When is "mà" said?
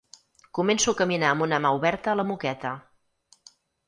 1.65-1.73